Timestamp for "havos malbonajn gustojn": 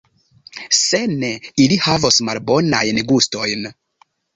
1.85-3.75